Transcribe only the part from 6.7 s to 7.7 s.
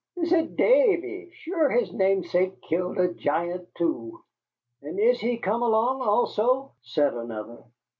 said another.